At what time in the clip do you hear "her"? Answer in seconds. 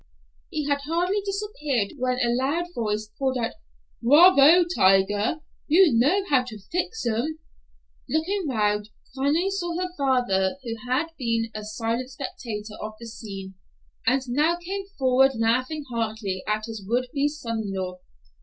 9.79-9.91